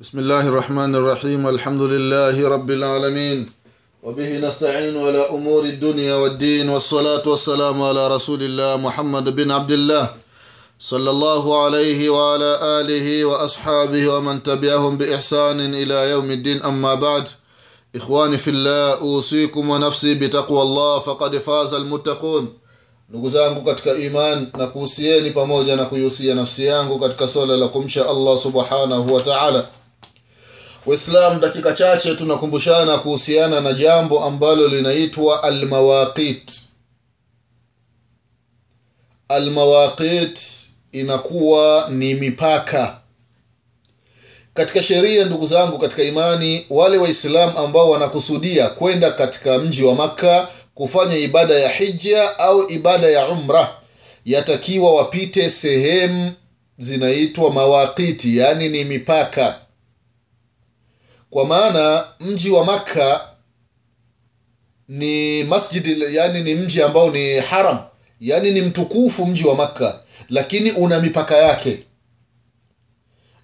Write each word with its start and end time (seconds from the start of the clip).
بسم 0.00 0.18
الله 0.18 0.48
الرحمن 0.48 0.94
الرحيم 0.94 1.48
الحمد 1.48 1.82
لله 1.82 2.48
رب 2.48 2.70
العالمين 2.70 3.50
وبه 4.02 4.38
نستعين 4.38 4.96
على 5.06 5.28
أمور 5.30 5.64
الدنيا 5.64 6.14
والدين 6.14 6.68
والصلاة 6.68 7.22
والسلام 7.28 7.82
على 7.82 8.08
رسول 8.08 8.42
الله 8.42 8.76
محمد 8.76 9.36
بن 9.36 9.50
عبد 9.50 9.72
الله 9.72 10.08
صلى 10.78 11.10
الله 11.10 11.64
عليه 11.64 12.10
وعلى 12.10 12.50
آله 12.80 13.24
وأصحابه 13.24 14.08
ومن 14.08 14.42
تبعهم 14.42 14.96
بإحسان 14.96 15.60
إلى 15.74 16.10
يوم 16.10 16.30
الدين 16.30 16.62
أما 16.62 16.94
بعد 16.94 17.28
إخواني 17.96 18.36
في 18.38 18.50
الله 18.50 18.94
أوصيكم 19.00 19.70
ونفسي 19.70 20.14
بتقوى 20.14 20.62
الله 20.62 20.98
فقد 20.98 21.36
فاز 21.36 21.74
المتقون 21.74 22.48
ndugu 23.10 23.28
zangu 23.28 23.60
katika 23.62 23.94
iman 23.94 24.46
na 24.58 24.66
kuhusieni 24.66 25.30
pamoja 25.30 25.76
na 25.76 25.84
kuihusia 25.84 26.34
kumsha 27.68 28.08
allah 28.10 28.36
subhanahu 28.36 29.14
wa 29.14 29.20
taala. 29.20 29.66
Waislam 30.86 31.40
dakika 31.40 31.72
chache 31.72 32.14
tunakumbushana 32.14 32.98
kuhusiana 32.98 33.60
na 33.60 33.72
jambo 33.72 34.24
ambalo 34.24 34.68
linaitwa 34.68 35.42
almawaqit. 35.42 36.52
Almawaqit 39.28 40.38
inakuwa 40.92 41.88
ni 41.90 42.14
mipaka. 42.14 43.00
Katika 44.54 44.82
sheria 44.82 45.24
ndugu 45.24 45.46
zangu 45.46 45.78
katika 45.78 46.02
imani 46.02 46.66
wale 46.70 46.98
waislam 46.98 47.56
ambao 47.56 47.90
wanakusudia 47.90 48.68
kwenda 48.68 49.10
katika 49.10 49.58
mji 49.58 49.82
wa 49.82 49.94
makka 49.94 50.48
kufanya 50.74 51.16
ibada 51.16 51.54
ya 51.54 51.68
hija 51.68 52.38
au 52.38 52.70
ibada 52.70 53.06
ya 53.06 53.28
umra 53.28 53.76
yatakiwa 54.24 54.94
wapite 54.94 55.50
sehemu 55.50 56.32
zinaitwa 56.78 57.52
mawaqiti 57.52 58.36
yaani 58.38 58.68
ni 58.68 58.84
mipaka 58.84 59.58
kwa 61.34 61.46
maana 61.46 62.04
mji 62.20 62.50
wa 62.50 62.64
makka 62.64 63.28
ni 64.88 65.44
masjid 65.44 65.86
yani 66.12 66.40
ni 66.40 66.54
mji 66.54 66.82
ambao 66.82 67.10
ni 67.10 67.34
haram. 67.38 67.78
Yani 68.20 68.50
ni 68.50 68.62
mtukufu 68.62 69.26
mji 69.26 69.44
wa 69.46 69.54
makka 69.54 70.00
lakini 70.28 70.70
una 70.70 71.00
mipaka 71.00 71.36
yake. 71.36 71.78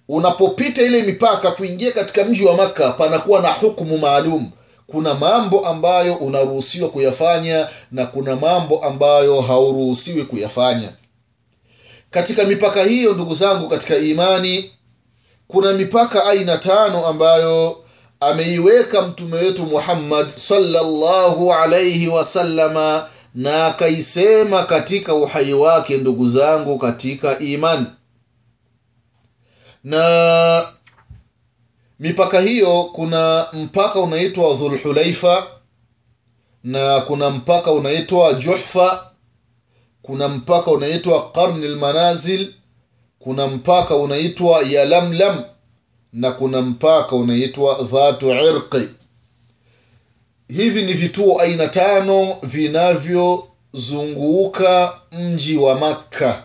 Unapopita 0.07 0.81
ile 0.81 1.03
mipaka 1.03 1.51
kuingia 1.51 1.91
katika 1.91 2.23
mji 2.23 2.45
wa 2.45 2.55
makka 2.55 2.91
panakuwa 2.91 3.41
na 3.41 3.51
hukumu 3.51 3.97
maalum. 3.97 4.51
Kuna 4.87 5.13
mambo 5.13 5.59
ambayo 5.67 6.15
unaruhusiwa 6.15 6.89
kuyafanya 6.89 7.67
na 7.91 8.05
kuna 8.05 8.35
mambo 8.35 8.83
ambayo 8.85 9.41
hauruhusiwi 9.41 10.23
kuyafanya. 10.23 10.93
Katika 12.11 12.45
mipaka 12.45 12.83
hiyo 12.83 13.13
ndugu 13.13 13.33
zangu 13.33 13.67
katika 13.69 13.97
imani 13.97 14.71
kuna 15.51 15.73
mipaka 15.73 16.25
aina 16.25 16.57
tano 16.57 17.07
ambayo 17.07 17.83
ameiweka 18.19 19.01
mtume 19.01 19.37
wetu 19.37 19.65
muhammad 19.65 20.35
sallallahu 20.35 21.53
alaihi 21.53 22.07
wasallama 22.07 23.07
na 23.35 23.65
akaisema 23.65 24.63
katika 24.63 25.13
uhai 25.15 25.53
wake 25.53 25.97
ndugu 25.97 26.27
zangu 26.27 26.77
katika 26.77 27.39
imani 27.39 27.85
na 29.83 30.67
mipaka 31.99 32.39
hiyo 32.39 32.83
kuna 32.83 33.47
mpaka 33.53 33.99
unaitwa 33.99 34.53
dhulhulaifa 34.53 35.47
na 36.63 36.99
kuna 37.01 37.29
mpaka 37.29 37.71
unaitwa 37.71 38.33
juhfa 38.33 39.11
kuna 40.01 40.27
mpaka 40.27 40.71
unaitwa 40.71 41.31
qarni 41.31 41.67
lmanazil 41.67 42.53
kuna 43.23 43.47
mpaka 43.47 43.95
unaitwa 43.95 44.61
yalamlam 44.69 45.43
na 46.13 46.31
kuna 46.31 46.61
mpaka 46.61 47.15
unaitwa 47.15 47.83
dhatu 47.83 48.31
irqi. 48.31 48.87
Hivi 50.47 50.81
ni 50.83 50.93
vituo 50.93 51.39
aina 51.41 51.67
tano 51.67 52.37
vinavyozunguka 52.43 54.93
mji 55.11 55.57
wa 55.57 55.75
makka. 55.79 56.43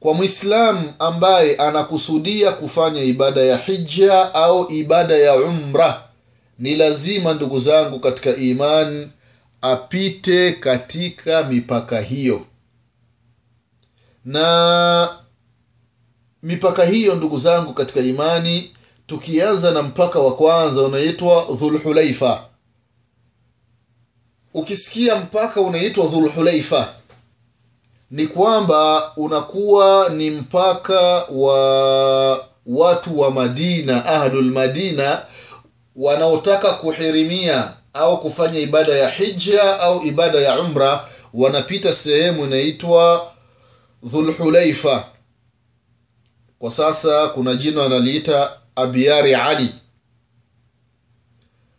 Kwa 0.00 0.14
mwislamu 0.14 0.92
ambaye 0.98 1.56
anakusudia 1.56 2.52
kufanya 2.52 3.02
ibada 3.02 3.40
ya 3.40 3.56
hija 3.56 4.34
au 4.34 4.70
ibada 4.72 5.16
ya 5.16 5.36
umra 5.36 6.02
ni 6.58 6.76
lazima 6.76 7.34
ndugu 7.34 7.58
zangu 7.60 8.00
katika 8.00 8.36
iman 8.36 9.10
apite 9.62 10.52
katika 10.52 11.44
mipaka 11.44 12.00
hiyo. 12.00 12.46
Na 14.24 15.08
mipaka 16.42 16.84
hiyo 16.84 17.14
ndugu 17.14 17.38
zangu 17.38 17.72
katika 17.72 18.00
imani 18.00 18.70
tukianza 19.06 19.70
na 19.70 19.82
mpaka 19.82 20.18
wa 20.18 20.36
kwanza 20.36 20.82
unaitwa 20.82 21.46
dhulhulaifa 21.58 22.44
ukisikia 24.54 25.16
mpaka 25.16 25.60
unaitwa 25.60 26.06
dhulhulaifa 26.06 26.88
ni 28.10 28.26
kwamba 28.26 29.12
unakuwa 29.16 30.08
ni 30.08 30.30
mpaka 30.30 31.00
wa 31.30 32.46
watu 32.66 33.18
wa 33.20 33.30
madina 33.30 34.04
ahlul 34.04 34.50
madina 34.50 35.22
wanaotaka 35.96 36.72
kuhirimia 36.72 37.72
au 37.92 38.20
kufanya 38.20 38.58
ibada 38.58 38.92
ya 38.96 39.08
hija 39.10 39.80
au 39.80 40.02
ibada 40.06 40.38
ya 40.40 40.60
umra 40.60 41.08
wanapita 41.34 41.94
sehemu 41.94 42.44
inaitwa 42.44 43.32
dhulhulaifa 44.02 45.04
kwa 46.60 46.70
sasa 46.70 47.28
kuna 47.28 47.54
jina 47.54 47.80
wanaliita 47.80 48.52
abiari 48.76 49.34
ali. 49.34 49.68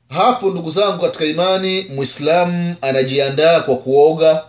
Hapo 0.09 0.49
ndugu 0.49 0.69
zangu 0.69 1.01
katika 1.01 1.25
imani 1.25 1.83
mwislamu 1.95 2.75
anajiandaa 2.81 3.59
kwa 3.61 3.75
kuoga. 3.77 4.43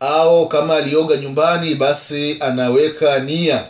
Au 0.00 0.48
kama 0.48 0.76
alioga 0.76 1.16
nyumbani 1.16 1.74
basi 1.74 2.36
anaweka 2.40 3.18
nia 3.18 3.68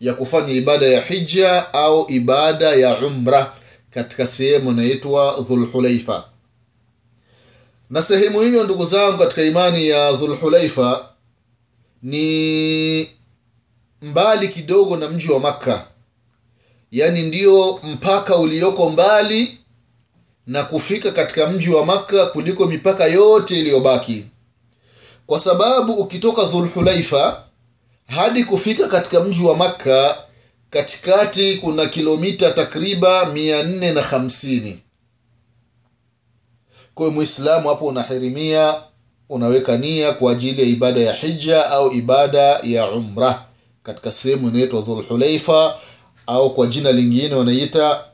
ya 0.00 0.14
kufanya 0.14 0.52
ibada 0.52 0.86
ya 0.86 1.00
hija 1.02 1.72
au 1.74 2.06
ibada 2.10 2.70
ya 2.74 2.98
umra 2.98 3.52
katika 3.90 4.26
sehemu 4.26 4.70
inaitwa 4.70 5.44
dhulhulaifa. 5.48 6.24
Na 7.90 8.02
sehemu 8.02 8.40
hiyo 8.40 8.64
ndugu 8.64 8.84
zangu 8.84 9.18
katika 9.18 9.42
imani 9.42 9.88
ya 9.88 10.12
dhulhulaifa 10.12 11.08
ni 12.02 13.15
mbali 14.02 14.48
kidogo 14.48 14.96
na 14.96 15.08
mji 15.08 15.30
wa 15.32 15.40
makka. 15.40 15.86
Yaani 16.90 17.22
ndio 17.22 17.80
mpaka 17.82 18.36
ulioko 18.36 18.90
mbali 18.90 19.58
na 20.46 20.62
kufika 20.64 21.10
katika 21.12 21.46
mji 21.46 21.70
wa 21.70 21.84
makka 21.86 22.26
kuliko 22.26 22.66
mipaka 22.66 23.04
yote 23.04 23.58
iliyobaki. 23.60 24.24
Kwa 25.26 25.38
sababu 25.38 25.92
ukitoka 25.92 26.44
dhulhulaifa 26.44 27.44
hadi 28.06 28.44
kufika 28.44 28.88
katika 28.88 29.20
mji 29.20 29.44
wa 29.44 29.56
makka 29.56 30.16
katikati 30.70 31.54
kuna 31.56 31.86
kilomita 31.86 32.50
takriban 32.50 33.32
mia 33.32 33.62
nne 33.62 33.92
na 33.92 34.02
hamsini. 34.02 34.78
Kwayo 36.94 37.10
mwislamu 37.12 37.68
hapo 37.68 37.86
unahirimia 37.86 38.82
unaweka 39.28 39.76
nia 39.76 40.12
kwa 40.12 40.32
ajili 40.32 40.62
ya 40.62 40.68
ibada 40.68 41.00
ya 41.00 41.12
hija 41.12 41.70
au 41.70 41.92
ibada 41.92 42.40
ya 42.62 42.90
umra 42.90 43.44
katika 43.86 44.10
sehemu 44.12 44.48
inaitwa 44.48 44.80
dhulhulaifa 44.80 45.78
au 46.26 46.54
kwa 46.54 46.66
jina 46.66 46.92
lingine 46.92 47.34
wanaita 47.34 48.04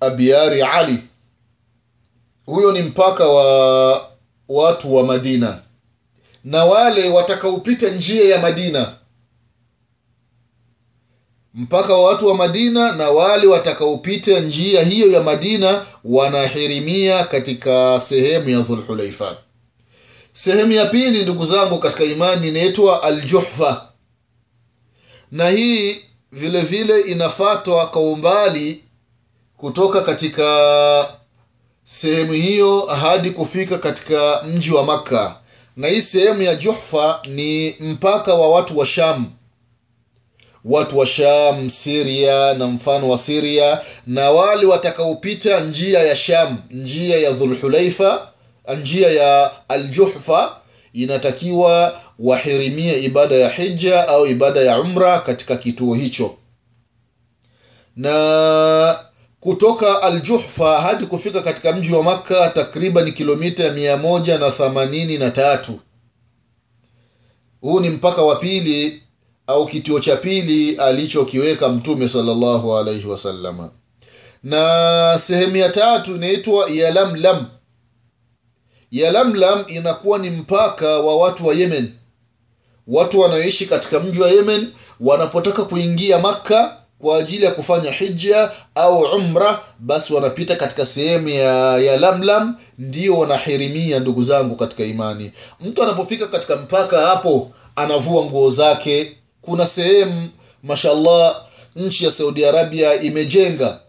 abiari 0.00 0.62
ali. 0.62 0.98
Huyo 2.46 2.72
ni 2.72 2.82
mpaka 2.82 3.28
wa 3.28 4.10
watu 4.48 4.94
wa 4.94 5.04
madina. 5.04 5.58
Na 6.44 6.64
wale 6.64 7.08
watakaopita 7.08 7.88
njia 7.88 8.24
ya 8.24 8.40
madina. 8.42 8.92
Mpaka 11.54 11.92
wa 11.94 12.02
watu 12.04 12.26
wa 12.26 12.34
madina 12.34 12.92
na 12.92 13.10
wale 13.10 13.46
watakaopita 13.46 14.40
njia 14.40 14.82
hiyo 14.84 15.10
ya 15.12 15.22
madina 15.22 15.86
wanahirimia 16.04 17.24
katika 17.24 18.00
sehemu 18.00 18.48
ya 18.48 18.58
dhulhulaifa 18.60 19.36
sehemu 20.32 20.72
ya 20.72 20.86
pili 20.86 21.22
ndugu 21.22 21.44
zangu 21.44 21.78
katika 21.78 22.04
imani 22.04 22.48
inaitwa 22.48 23.02
aljuhfa 23.02 23.89
na 25.30 25.48
hii 25.48 25.96
vile 26.32 26.60
vile 26.60 27.00
inafatwa 27.00 27.86
kwa 27.86 28.02
umbali 28.02 28.84
kutoka 29.56 30.00
katika 30.00 31.08
sehemu 31.84 32.32
hiyo 32.32 32.80
hadi 32.80 33.30
kufika 33.30 33.78
katika 33.78 34.42
mji 34.42 34.70
wa 34.70 34.84
makka. 34.84 35.36
Na 35.76 35.88
hii 35.88 36.02
sehemu 36.02 36.42
ya 36.42 36.54
juhfa 36.54 37.22
ni 37.28 37.76
mpaka 37.80 38.34
wa 38.34 38.48
watu 38.48 38.78
wa 38.78 38.86
sham. 38.86 39.32
Watu 40.64 40.98
wa 40.98 41.06
sham 41.06 41.70
siria 41.70 42.54
na 42.54 42.66
mfano 42.66 43.08
wa 43.08 43.18
siria 43.18 43.80
na 44.06 44.30
wale 44.30 44.66
watakaopita 44.66 45.60
njia 45.60 45.98
ya 46.02 46.16
sham 46.16 46.58
njia 46.70 47.18
ya 47.18 47.30
dhulhulaifa 47.32 48.32
njia 48.80 49.10
ya 49.10 49.50
aljuhfa 49.68 50.56
inatakiwa 50.92 52.00
wahirimie 52.20 52.98
ibada 52.98 53.34
ya 53.36 53.48
hija 53.48 54.08
au 54.08 54.26
ibada 54.26 54.60
ya 54.60 54.80
umra 54.80 55.20
katika 55.20 55.56
kituo 55.56 55.94
hicho. 55.94 56.36
Na 57.96 58.98
kutoka 59.40 60.02
aljuhfa 60.02 60.80
hadi 60.80 61.06
kufika 61.06 61.42
katika 61.42 61.72
mji 61.72 61.92
wa 61.94 62.02
makka 62.02 62.48
takriban 62.48 63.12
kilomita 63.12 63.70
mia 63.72 63.96
moja 63.96 64.38
na 64.38 64.50
themanini 64.50 65.18
na 65.18 65.30
tatu. 65.30 65.80
Huu 67.60 67.80
ni 67.80 67.90
mpaka 67.90 68.22
wa 68.22 68.36
pili 68.36 69.02
au 69.46 69.66
kituo 69.66 70.00
cha 70.00 70.16
pili 70.16 70.76
alichokiweka 70.76 71.68
mtume 71.68 72.08
salllahu 72.08 72.76
alaihi 72.78 73.06
wasalama 73.06 73.70
na 74.42 75.18
sehemu 75.18 75.56
ya 75.56 75.68
tatu 75.68 76.14
inaitwa 76.16 76.70
yalamlam. 76.70 77.46
Yalamlam 78.90 79.64
inakuwa 79.68 80.18
ni 80.18 80.30
mpaka 80.30 80.88
wa 81.00 81.16
watu 81.16 81.46
wa 81.46 81.54
yemen 81.54 81.92
watu 82.90 83.20
wanaoishi 83.20 83.66
katika 83.66 84.00
mji 84.00 84.20
wa 84.20 84.30
yemen 84.30 84.72
wanapotaka 85.00 85.64
kuingia 85.64 86.18
makka 86.18 86.76
kwa 86.98 87.18
ajili 87.18 87.44
ya 87.44 87.50
kufanya 87.50 87.90
hija 87.90 88.50
au 88.74 88.98
umra 89.02 89.60
basi 89.78 90.12
wanapita 90.14 90.56
katika 90.56 90.86
sehemu 90.86 91.28
ya, 91.28 91.78
ya 91.78 91.96
lamlam 91.96 92.56
ndio 92.78 93.18
wanahirimia 93.18 93.98
ndugu 94.00 94.22
zangu 94.22 94.56
katika 94.56 94.84
imani. 94.84 95.32
Mtu 95.60 95.82
anapofika 95.82 96.26
katika 96.26 96.56
mpaka 96.56 97.00
hapo 97.06 97.50
anavua 97.76 98.24
nguo 98.24 98.50
zake. 98.50 99.16
Kuna 99.42 99.66
sehemu 99.66 100.28
mashallah 100.62 101.42
nchi 101.76 102.04
ya 102.04 102.10
saudi 102.10 102.44
arabia 102.46 103.02
imejenga 103.02 103.80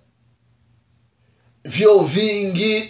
vyoo 1.66 2.00
vingi 2.00 2.90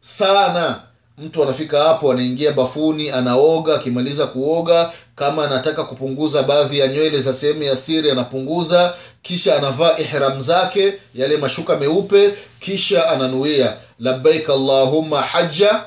sana 0.00 0.82
mtu 1.18 1.42
anafika 1.42 1.84
hapo 1.84 2.12
anaingia 2.12 2.52
bafuni 2.52 3.10
anaoga 3.10 3.74
akimaliza 3.74 4.26
kuoga 4.26 4.92
kama 5.16 5.44
anataka 5.44 5.84
kupunguza 5.84 6.42
baadhi 6.42 6.78
ya 6.78 6.88
nywele 6.88 7.18
za 7.18 7.32
sehemu 7.32 7.62
ya 7.62 7.76
siri 7.76 8.10
anapunguza 8.10 8.94
kisha 9.22 9.56
anavaa 9.56 9.98
ihram 9.98 10.40
zake 10.40 10.94
yale 11.14 11.36
mashuka 11.36 11.76
meupe 11.76 12.34
kisha 12.60 13.08
ananuia 13.10 13.76
labbaik 13.98 14.50
allahumma 14.50 15.22
haja 15.22 15.84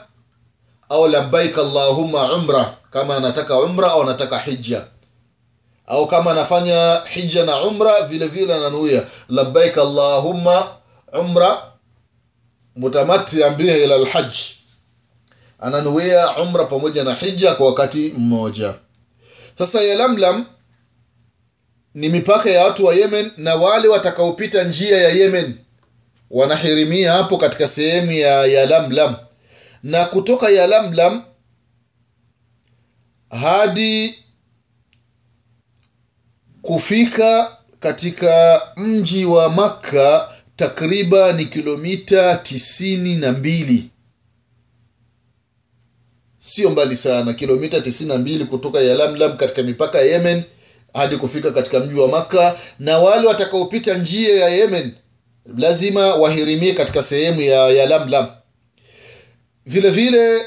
au 0.89 1.07
labbaik 1.07 1.57
allahumma 1.57 2.33
umra 2.33 2.73
kama 2.91 3.15
anataka 3.17 3.59
umra 3.59 3.91
au 3.91 4.01
anataka 4.01 4.39
hija 4.39 4.85
au 5.87 6.07
kama 6.07 6.31
anafanya 6.31 7.01
hija 7.13 7.45
na 7.45 7.61
umra 7.61 8.01
vile 8.01 8.27
vile 8.27 8.53
ananuia 8.55 9.03
labbaik 9.29 9.77
allahumma 9.77 10.67
umra 11.19 11.63
mutamatian 12.75 13.55
biha 13.55 13.77
ila 13.77 13.97
lhaji 13.97 14.55
ananuia 15.59 16.37
umra 16.37 16.65
pamoja 16.65 17.03
na 17.03 17.13
hija 17.13 17.55
kwa 17.55 17.65
wakati 17.67 18.13
mmoja. 18.17 18.73
Sasa 19.57 19.81
yalamlam 19.81 20.45
ni 21.93 22.09
mipaka 22.09 22.49
ya 22.49 22.63
watu 22.63 22.85
wa 22.85 22.93
yemen 22.95 23.31
na 23.37 23.55
wale 23.55 23.87
watakaopita 23.87 24.63
njia 24.63 24.97
ya 25.01 25.09
yemen 25.09 25.57
wanahirimia 26.29 27.11
hapo 27.13 27.37
katika 27.37 27.67
sehemu 27.67 28.11
ya 28.11 28.45
yalamlam 28.45 29.15
na 29.83 30.05
kutoka 30.05 30.49
yalamlam 30.49 31.23
hadi 33.29 34.15
kufika 36.61 37.57
katika 37.79 38.61
mji 38.77 39.25
wa 39.25 39.49
makka 39.49 40.29
takriban 40.55 41.45
kilomita 41.45 42.35
tisini 42.37 43.15
na 43.15 43.31
mbili 43.31 43.89
sio 46.45 46.69
mbali 46.69 46.95
sana 46.95 47.33
kilomita 47.33 47.77
92 47.79 48.45
kutoka 48.45 48.79
yalamlam 48.81 49.37
katika 49.37 49.63
mipaka 49.63 49.97
ya 49.97 50.05
yemen 50.05 50.43
hadi 50.93 51.17
kufika 51.17 51.51
katika 51.51 51.79
mji 51.79 51.99
wa 51.99 52.07
makka. 52.07 52.55
Na 52.79 52.97
wale 52.99 53.27
watakaopita 53.27 53.97
njia 53.97 54.35
ya 54.39 54.49
yemen 54.49 54.91
lazima 55.57 56.15
wahirimie 56.15 56.73
katika 56.73 57.03
sehemu 57.03 57.41
ya 57.41 57.69
yalamlam 57.69 58.27
vile 59.65 59.89
vile 59.89 60.45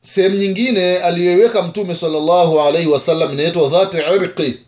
sehemu 0.00 0.36
nyingine 0.36 0.98
aliyoiweka 0.98 1.62
mtume 1.62 1.94
salllahu 1.94 2.60
alaihi 2.60 2.88
wasallam 2.88 3.32
inaitwa 3.32 3.68
dhatu 3.68 3.96
irqi. 3.96 4.58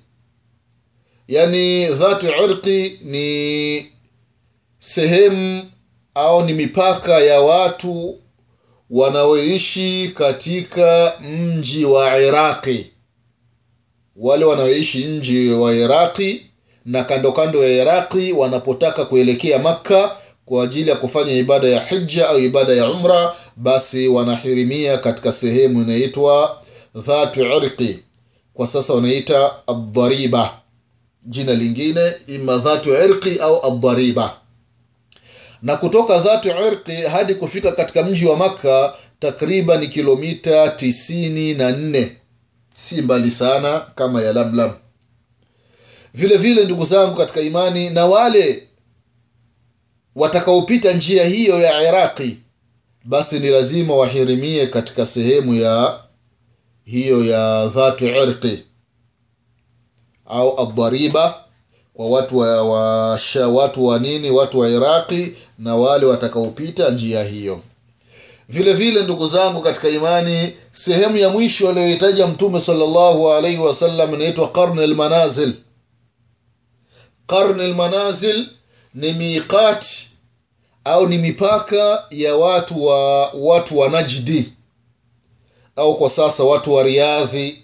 Yani 1.29 1.87
dhatu 1.87 2.26
irqi 2.26 2.99
ni 3.05 3.87
sehemu 4.79 5.64
au 6.14 6.44
ni 6.44 6.53
mipaka 6.53 7.19
ya 7.19 7.41
watu 7.41 8.19
wanaoishi 8.90 10.12
katika 10.14 11.12
mji 11.20 11.84
wa 11.84 12.20
iraqi. 12.22 12.86
Wale 14.16 14.44
wanaoishi 14.44 15.06
mji 15.06 15.48
wa 15.50 15.74
iraqi 15.74 16.46
na 16.84 17.04
kando 17.04 17.32
kando 17.32 17.64
ya 17.64 17.82
iraqi 17.82 18.32
wanapotaka 18.32 19.04
kuelekea 19.04 19.58
makka 19.58 20.16
kwa 20.44 20.64
ajili 20.64 20.90
ya 20.90 20.96
kufanya 20.96 21.32
ibada 21.32 21.68
ya 21.68 21.80
hija 21.84 22.28
au 22.28 22.38
ibada 22.38 22.72
ya 22.72 22.90
umra 22.90 23.34
basi 23.56 24.08
wanahirimia 24.08 24.98
katika 24.98 25.32
sehemu 25.32 25.82
inaitwa 25.82 26.62
dhatu 26.94 27.40
irqi 27.44 27.98
kwa 28.54 28.66
sasa 28.66 28.92
wanaita 28.94 29.52
adhariba 29.68 30.50
jina 31.26 31.54
lingine 31.54 32.12
ima 32.26 32.56
dhatu 32.58 32.94
irqi 32.94 33.38
au 33.40 33.66
adhariba 33.66 34.36
na 35.66 35.76
kutoka 35.76 36.18
dhatu 36.18 36.48
irqi 36.48 36.92
hadi 37.02 37.34
kufika 37.34 37.72
katika 37.72 38.02
mji 38.02 38.26
wa 38.26 38.36
makka 38.36 38.94
takriban 39.18 39.88
kilomita 39.88 40.68
tisini 40.68 41.54
na 41.54 41.70
nne. 41.70 42.16
Si 42.74 43.02
mbali 43.02 43.30
sana 43.30 43.80
kama 43.94 44.22
ya 44.22 44.32
lamlam. 44.32 44.72
Vile 46.14 46.36
vile 46.36 46.64
ndugu 46.64 46.84
zangu 46.84 47.16
katika 47.16 47.40
imani 47.40 47.90
na 47.90 48.06
wale 48.06 48.68
watakaopita 50.14 50.92
njia 50.92 51.24
hiyo 51.26 51.58
ya 51.60 51.88
iraqi 51.88 52.36
basi 53.04 53.38
ni 53.40 53.48
lazima 53.48 53.94
wahirimie 53.96 54.66
katika 54.66 55.06
sehemu 55.06 55.54
ya 55.54 56.00
hiyo 56.84 57.24
ya 57.24 57.66
dhatu 57.66 58.06
irqi 58.06 58.64
au 60.26 60.60
adhariba 60.60 61.45
kwa 61.96 62.06
watu 62.08 62.38
wa, 62.38 62.62
wa 62.62 63.19
sha, 63.19 63.48
watu 63.48 63.87
wa 63.87 63.98
nini 63.98 64.31
watu 64.31 64.58
wa 64.60 64.69
iraqi 64.69 65.37
na 65.58 65.76
wale 65.76 66.06
watakaopita 66.06 66.90
njia 66.90 67.25
hiyo. 67.25 67.60
Vile 68.48 68.75
vile 68.75 69.02
ndugu 69.02 69.26
zangu 69.26 69.62
katika 69.62 69.88
imani 69.88 70.52
sehemu 70.72 71.16
ya 71.16 71.28
mwisho 71.28 71.69
aliyohitaja 71.69 72.26
mtume 72.26 72.60
salllahu 72.60 73.31
alaihi 73.32 73.58
wasallam 73.58 74.14
inaitwa 74.14 74.48
qarn 74.48 74.78
lmanazil 74.81 75.52
qarni 77.26 77.62
lmanazil 77.66 78.46
ni 78.94 79.12
miqati 79.12 80.10
au 80.84 81.06
ni 81.08 81.19
mipaka 81.19 82.05
ya 82.10 82.36
watu 82.36 82.84
wa 82.84 83.31
watu 83.32 83.79
wa 83.79 83.88
najdi 83.88 84.53
au 85.76 85.98
kwa 85.98 86.10
sasa 86.10 86.44
watu 86.44 86.74
wa 86.74 86.82
riadhi 86.82 87.62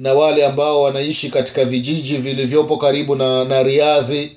na 0.00 0.14
wale 0.14 0.46
ambao 0.46 0.82
wanaishi 0.82 1.30
katika 1.30 1.64
vijiji 1.64 2.16
vilivyopo 2.16 2.76
karibu 2.76 3.16
na, 3.16 3.44
na 3.44 3.62
riadhi 3.62 4.36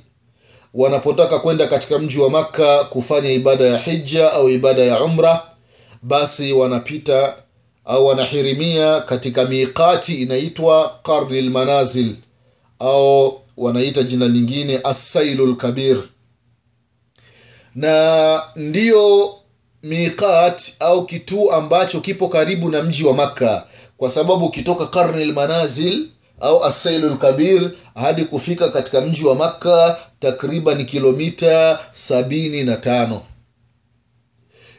wanapotaka 0.73 1.39
kwenda 1.39 1.67
katika 1.67 1.99
mji 1.99 2.19
wa 2.19 2.29
makka 2.29 2.83
kufanya 2.83 3.31
ibada 3.31 3.65
ya 3.65 3.77
hija 3.77 4.31
au 4.33 4.49
ibada 4.49 4.83
ya 4.83 5.03
umra 5.03 5.43
basi 6.01 6.53
wanapita 6.53 7.35
au 7.85 8.05
wanahirimia 8.05 9.01
katika 9.01 9.45
miqati 9.45 10.15
inaitwa 10.21 10.99
qarni 11.03 11.41
lmanazil 11.41 12.15
au 12.79 13.41
wanaita 13.57 14.03
jina 14.03 14.27
lingine 14.27 14.79
assailu 14.83 15.45
lkabir 15.45 15.97
na 17.75 18.41
ndiyo 18.55 19.33
miqat 19.83 20.61
au 20.79 21.05
kituo 21.05 21.51
ambacho 21.51 22.01
kipo 22.01 22.27
karibu 22.27 22.69
na 22.69 22.83
mji 22.83 23.03
wa 23.03 23.13
makka 23.13 23.67
kwa 24.03 24.09
sababu 24.09 24.45
ukitoka 24.45 24.87
karni 24.87 25.25
lmanazil 25.25 26.05
au 26.41 26.63
asailu 26.65 27.09
lkabir 27.09 27.71
hadi 27.95 28.25
kufika 28.25 28.69
katika 28.69 29.01
mji 29.01 29.25
wa 29.25 29.35
makka 29.35 29.97
takriban 30.19 30.85
kilomita 30.85 31.79
sabini 31.93 32.63
na 32.63 32.75
tano 32.75 33.21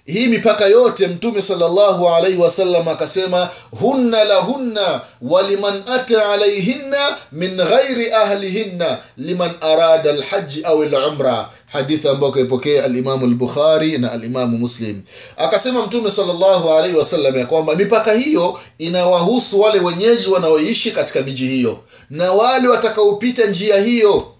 hii 0.06 0.26
mipaka 0.28 0.66
yote 0.66 1.06
mtume 1.08 1.42
salllahu 1.42 2.08
alaihi 2.08 2.38
wasallam 2.38 2.88
akasema 2.88 3.48
hunna 3.80 4.24
lahunna 4.24 5.00
waliman 5.22 5.82
ata 5.86 6.28
alaihinna 6.32 7.16
min 7.32 7.56
ghairi 7.56 8.12
ahlihinna 8.12 8.98
liman 9.16 9.50
arada 9.60 10.12
lhaji 10.12 10.62
au 10.64 10.82
lumra 10.84 11.50
hadithi 11.72 12.08
ambayo 12.08 12.32
kaipokea 12.32 12.84
alimamu 12.84 13.26
lbukhari 13.26 13.98
na 13.98 14.12
alimamu 14.12 14.58
muslim. 14.58 15.02
Akasema 15.36 15.86
mtume 15.86 16.10
salllahu 16.10 16.70
alaihi 16.70 16.96
wasallam 16.96 17.36
ya 17.38 17.46
kwamba 17.46 17.76
mipaka 17.76 18.12
hiyo 18.12 18.60
inawahusu 18.78 19.60
wale 19.60 19.80
wenyeji 19.80 20.28
wanaoishi 20.30 20.90
katika 20.90 21.22
miji 21.22 21.46
hiyo 21.48 21.78
na 22.10 22.32
wale 22.32 22.68
watakaopita 22.68 23.46
njia 23.46 23.80
hiyo 23.80 24.32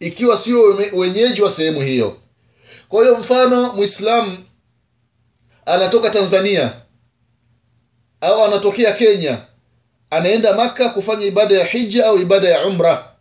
ikiwa 0.00 0.36
sio 0.36 0.78
wenyeji 0.92 1.42
wa 1.42 1.50
sehemu 1.50 1.80
hiyo. 1.80 2.16
Kwa 2.88 3.02
hiyo 3.02 3.16
mfano 3.18 3.72
mwislamu 3.72 4.38
anatoka 5.66 6.10
tanzania 6.10 6.72
au 8.20 8.44
anatokea 8.44 8.92
kenya 8.92 9.38
anaenda 10.10 10.54
maka 10.54 10.88
kufanya 10.88 11.26
ibada 11.26 11.58
ya 11.58 11.64
hija 11.66 12.06
au 12.06 12.18
ibada 12.18 12.48
ya 12.48 12.66
umra. 12.66 13.12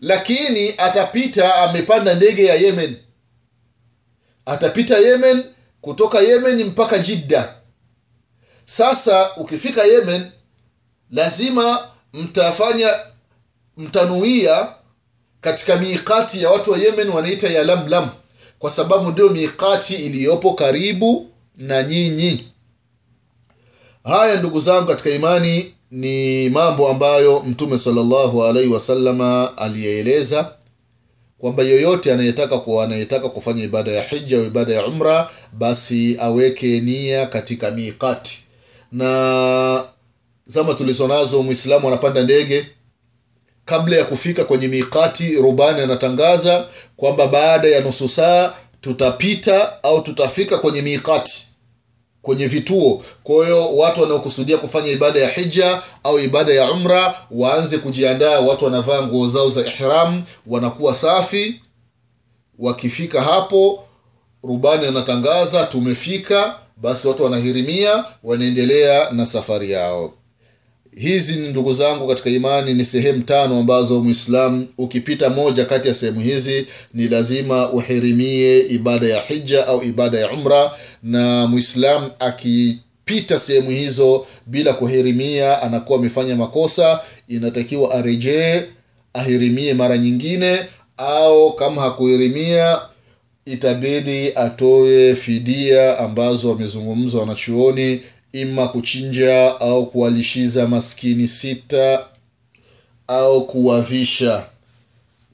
Lakini 0.00 0.74
atapita 0.78 1.54
amepanda 1.54 2.14
ndege 2.14 2.44
ya 2.44 2.54
yemen. 2.54 2.96
Atapita 4.46 4.98
yemen 4.98 5.44
kutoka 5.80 6.20
yemen 6.20 6.64
mpaka 6.64 6.98
jidda. 6.98 7.54
Sasa 8.64 9.36
ukifika 9.36 9.84
yemen 9.84 10.30
lazima 11.10 11.88
mtafanya 12.12 12.94
mtanuia 13.76 14.68
katika 15.40 15.76
miikati 15.76 16.42
ya 16.42 16.50
watu 16.50 16.70
wa 16.72 16.78
yemen 16.78 17.08
wanaita 17.08 17.48
ya 17.48 17.64
lamlam 17.64 18.08
kwa 18.58 18.70
sababu 18.70 19.10
ndio 19.10 19.28
miikati 19.28 19.94
iliyopo 19.94 20.54
karibu 20.54 21.29
na 21.60 21.82
nyinyi. 21.82 22.44
Haya 24.04 24.36
ndugu 24.36 24.60
zangu 24.60 24.86
katika 24.86 25.10
imani 25.10 25.74
ni 25.90 26.48
mambo 26.50 26.88
ambayo 26.88 27.40
mtume 27.40 27.78
salllahu 27.78 28.44
alaihi 28.44 28.68
wasallama 28.72 29.58
aliyeeleza 29.58 30.52
kwamba 31.38 31.62
yoyote 31.62 32.12
anayetaka 32.12 32.58
ku 32.58 32.80
anayetaka 32.82 33.28
kufanya 33.28 33.62
ibada 33.64 33.90
ya 33.92 34.02
hija 34.02 34.36
au 34.38 34.44
ibada 34.44 34.74
ya 34.74 34.86
umra 34.86 35.30
basi 35.52 36.16
aweke 36.20 36.80
nia 36.80 37.26
katika 37.26 37.70
miqati. 37.70 38.38
Na 38.92 39.84
zama 40.46 40.74
tulizo 40.74 41.08
nazo 41.08 41.42
mwislamu 41.42 41.88
anapanda 41.88 42.22
ndege 42.22 42.66
kabla 43.64 43.96
ya 43.96 44.04
kufika 44.04 44.44
kwenye 44.44 44.68
miqati 44.68 45.32
rubani 45.36 45.80
anatangaza 45.80 46.66
kwamba 46.96 47.26
baada 47.26 47.68
ya 47.68 47.80
nusu 47.80 48.08
saa 48.08 48.54
tutapita 48.80 49.82
au 49.82 50.02
tutafika 50.02 50.58
kwenye 50.58 50.82
miqati 50.82 51.46
kwenye 52.22 52.46
vituo. 52.46 53.02
Kwa 53.22 53.44
hiyo 53.44 53.76
watu 53.76 54.00
wanaokusudia 54.00 54.58
kufanya 54.58 54.88
ibada 54.88 55.20
ya 55.20 55.28
hija 55.28 55.82
au 56.04 56.18
ibada 56.18 56.52
ya 56.54 56.72
umra 56.72 57.14
waanze 57.30 57.78
kujiandaa. 57.78 58.40
Watu 58.40 58.64
wanavaa 58.64 59.02
nguo 59.06 59.26
zao 59.28 59.48
za 59.48 59.66
ihram 59.66 60.22
wanakuwa 60.46 60.94
safi. 60.94 61.60
Wakifika 62.58 63.22
hapo 63.22 63.84
rubani 64.42 64.86
anatangaza 64.86 65.64
tumefika 65.66 66.58
basi 66.76 67.08
watu 67.08 67.24
wanahirimia 67.24 68.04
wanaendelea 68.24 69.10
na 69.10 69.26
safari 69.26 69.70
yao 69.70 70.12
hizi 70.96 71.36
ni 71.40 71.48
ndugu 71.48 71.72
zangu 71.72 72.08
katika 72.08 72.30
imani 72.30 72.74
ni 72.74 72.84
sehemu 72.84 73.22
tano 73.22 73.58
ambazo 73.58 74.00
mwislam 74.02 74.66
ukipita 74.78 75.30
moja 75.30 75.64
kati 75.64 75.88
ya 75.88 75.94
sehemu 75.94 76.20
hizi 76.20 76.66
ni 76.94 77.08
lazima 77.08 77.70
uhirimie 77.72 78.58
ibada 78.58 79.06
ya 79.06 79.20
hija 79.20 79.66
au 79.66 79.82
ibada 79.82 80.18
ya 80.18 80.30
umra. 80.32 80.70
Na 81.02 81.46
mwislam 81.46 82.10
akipita 82.18 83.38
sehemu 83.38 83.70
hizo 83.70 84.26
bila 84.46 84.72
kuhirimia 84.72 85.62
anakuwa 85.62 85.98
amefanya 85.98 86.36
makosa. 86.36 87.00
Inatakiwa 87.28 87.90
arejee 87.94 88.62
ahirimie 89.14 89.74
mara 89.74 89.98
nyingine 89.98 90.58
au 90.96 91.52
kama 91.56 91.82
hakuhirimia 91.82 92.78
itabidi 93.44 94.32
atoe 94.34 95.14
fidia 95.14 95.98
ambazo 95.98 96.48
wamezungumzwa 96.50 97.20
wanachuoni 97.20 98.00
ima 98.32 98.68
kuchinja 98.68 99.60
au 99.60 99.86
kuwalishiza 99.86 100.66
maskini 100.66 101.28
sita 101.28 102.06
au 103.08 103.46
kuwavisha. 103.46 104.42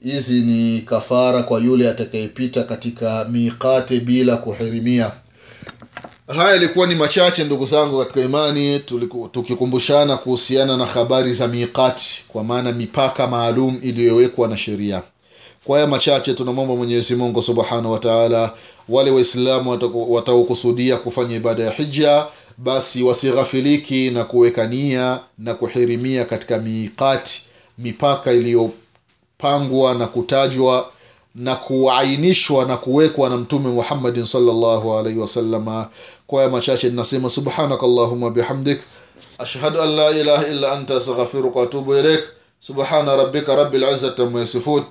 Hizi 0.03 0.41
ni 0.41 0.81
kafara 0.81 1.43
kwa 1.43 1.59
yule 1.59 1.89
atakayepita 1.89 2.63
katika 2.63 3.25
miqate 3.25 3.99
bila 3.99 4.37
kuhirimia. 4.37 5.11
Haya 6.27 6.55
ilikuwa 6.55 6.87
ni 6.87 6.95
machache 6.95 7.43
ndugu 7.43 7.65
zangu 7.65 7.99
katika 7.99 8.21
imani. 8.21 8.79
Tukikumbushana 9.31 10.17
kuhusiana 10.17 10.77
na 10.77 10.85
habari 10.85 11.33
za 11.33 11.47
miqati 11.47 12.23
kwa 12.27 12.43
maana 12.43 12.71
mipaka 12.71 13.27
maalum 13.27 13.79
iliyowekwa 13.83 14.47
na 14.47 14.57
sheria. 14.57 15.01
Kwa 15.63 15.77
haya 15.77 15.87
machache 15.87 16.33
tunamwomba 16.33 16.75
mwenyezi 16.75 17.15
mungu 17.15 17.41
subhanahu 17.41 17.91
wa 17.91 18.51
wale 18.89 19.11
waislamu 19.11 19.79
wataokusudia 20.09 20.97
kufanya 20.97 21.35
ibada 21.35 21.63
ya 21.63 21.71
hija 21.71 22.25
basi 22.58 23.02
wasighafiliki 23.02 24.10
na 24.10 24.24
kuweka 24.24 24.66
nia 24.66 25.20
na 25.38 25.54
kuhirimia 25.54 26.24
katika 26.24 26.58
miqati 26.58 27.42
mipaka 27.78 28.32
iliyopangwa 28.32 29.94
na 29.94 30.06
kutajwa 30.06 30.90
na 31.34 31.56
kuainishwa 31.56 32.64
na 32.64 32.76
kuwekwa 32.76 33.28
na 33.28 33.36
mtume 33.36 33.70
muhammadin 33.70 34.24
salllahu 34.24 34.94
alaihi 34.98 35.18
wasalama 35.18 35.88
kwa 36.26 36.38
haya 36.38 36.50
machache 36.50 36.88
ninasema 36.90 37.28
subhanaka 37.28 37.86
allahuma 37.86 38.30
bihamdik 38.30 38.78
ashhadu 39.38 39.80
an 39.82 39.88
la 39.96 40.10
ilaha 40.10 40.46
illa 40.48 40.72
anta 40.72 40.96
astaghfiruka 40.96 41.58
waatubu 41.58 41.96
ilaik 41.96 42.24
subhana 42.60 43.16
rabbika 43.16 43.56
rabi 43.56 43.78
lizati 43.78 44.22
ama 44.22 44.40
yasifun 44.40 44.84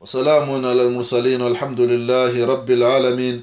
وسلام 0.00 0.50
على 0.66 0.82
المرسلين 0.82 1.42
والحمد 1.42 1.80
لله 1.80 2.46
رب 2.46 2.70
العالمين 2.70 3.42